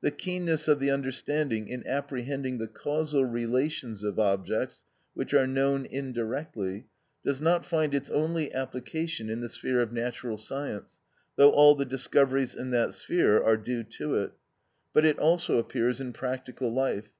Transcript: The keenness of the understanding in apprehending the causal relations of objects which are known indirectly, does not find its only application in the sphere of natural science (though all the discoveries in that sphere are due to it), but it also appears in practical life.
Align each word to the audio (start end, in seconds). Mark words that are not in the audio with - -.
The 0.00 0.10
keenness 0.10 0.66
of 0.66 0.80
the 0.80 0.90
understanding 0.90 1.68
in 1.68 1.86
apprehending 1.86 2.58
the 2.58 2.66
causal 2.66 3.24
relations 3.24 4.02
of 4.02 4.18
objects 4.18 4.82
which 5.14 5.32
are 5.32 5.46
known 5.46 5.86
indirectly, 5.86 6.88
does 7.22 7.40
not 7.40 7.64
find 7.64 7.94
its 7.94 8.10
only 8.10 8.52
application 8.52 9.30
in 9.30 9.42
the 9.42 9.48
sphere 9.48 9.78
of 9.78 9.92
natural 9.92 10.38
science 10.38 10.98
(though 11.36 11.52
all 11.52 11.76
the 11.76 11.84
discoveries 11.84 12.56
in 12.56 12.72
that 12.72 12.94
sphere 12.94 13.40
are 13.40 13.56
due 13.56 13.84
to 13.84 14.16
it), 14.16 14.32
but 14.92 15.04
it 15.04 15.20
also 15.20 15.58
appears 15.58 16.00
in 16.00 16.12
practical 16.12 16.74
life. 16.74 17.12